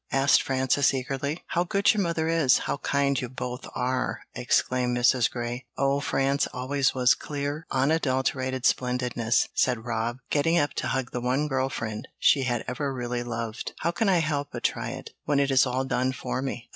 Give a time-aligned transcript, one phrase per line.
[0.11, 1.43] asked Frances, eagerly.
[1.45, 5.29] "How good your mother is; how kind you both are!" exclaimed Mrs.
[5.29, 5.67] Grey.
[5.77, 11.47] "Oh, France always was clear, unadulterated splendidness," said Rob, getting up to hug the one
[11.47, 13.73] girl friend she had ever really loved.
[13.81, 16.69] "How can I help but try it, when it is all done for me?